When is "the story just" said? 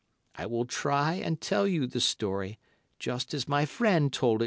1.85-3.35